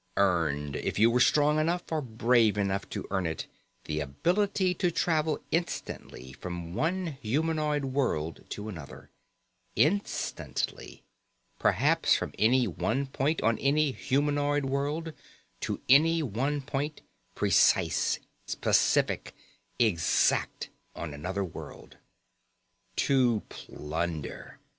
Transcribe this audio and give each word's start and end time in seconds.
Earned 0.17 0.77
if 0.77 0.97
you 0.97 1.11
were 1.11 1.19
strong 1.19 1.59
enough 1.59 1.83
or 1.91 2.01
brave 2.01 2.57
enough 2.57 2.89
to 2.89 3.05
earn 3.11 3.27
it 3.27 3.45
the 3.85 3.99
ability 3.99 4.73
to 4.73 4.89
travel 4.89 5.39
instantly 5.51 6.33
from 6.33 6.73
one 6.73 7.19
humanoid 7.21 7.85
world 7.85 8.43
to 8.49 8.67
another. 8.67 9.11
Instantly. 9.75 11.03
Perhaps 11.59 12.15
from 12.15 12.33
any 12.39 12.65
one 12.65 13.05
point 13.05 13.43
on 13.43 13.59
any 13.59 13.91
humanoid 13.91 14.65
world 14.65 15.13
to 15.59 15.79
any 15.87 16.23
one 16.23 16.61
point, 16.61 17.01
precise, 17.35 18.17
specific, 18.47 19.35
exact, 19.77 20.71
on 20.95 21.13
another 21.13 21.43
world. 21.43 21.97
To 22.95 23.43
plunder. 23.49 24.57